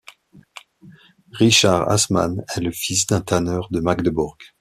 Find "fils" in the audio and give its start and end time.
2.71-3.05